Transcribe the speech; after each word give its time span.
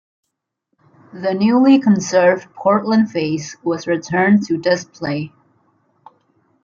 The 1.13 1.35
newly 1.35 1.77
conserved 1.79 2.51
Portland 2.55 3.11
Vase 3.11 3.55
was 3.63 3.85
returned 3.85 4.47
to 4.47 4.57
display. 4.57 5.31